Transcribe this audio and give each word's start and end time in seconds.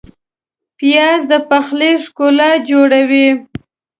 پیاز 0.77 1.21
د 1.31 1.33
پخلي 1.49 1.91
ښکلا 2.03 2.49
جوړوي 2.69 3.27